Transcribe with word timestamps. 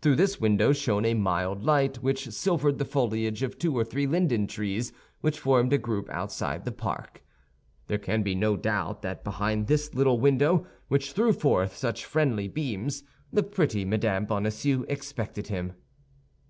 Through 0.00 0.16
this 0.16 0.40
window 0.40 0.72
shone 0.72 1.04
a 1.04 1.12
mild 1.12 1.62
light 1.62 2.02
which 2.02 2.30
silvered 2.30 2.78
the 2.78 2.86
foliage 2.86 3.42
of 3.42 3.58
two 3.58 3.76
or 3.76 3.84
three 3.84 4.06
linden 4.06 4.46
trees 4.46 4.90
which 5.20 5.38
formed 5.38 5.70
a 5.70 5.76
group 5.76 6.08
outside 6.08 6.64
the 6.64 6.72
park. 6.72 7.22
There 7.86 7.98
could 7.98 8.24
be 8.24 8.34
no 8.34 8.56
doubt 8.56 9.02
that 9.02 9.22
behind 9.22 9.66
this 9.66 9.94
little 9.94 10.18
window, 10.18 10.66
which 10.88 11.12
threw 11.12 11.34
forth 11.34 11.76
such 11.76 12.06
friendly 12.06 12.48
beams, 12.48 13.02
the 13.30 13.42
pretty 13.42 13.84
Mme. 13.84 14.24
Bonacieux 14.24 14.84
expected 14.88 15.48
him. 15.48 15.74